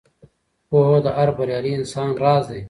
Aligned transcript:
پوهه 0.69 0.97
د 1.05 1.07
هر 1.17 1.29
بریالي 1.37 1.71
انسان 1.79 2.09
راز 2.23 2.43
دی. 2.51 2.59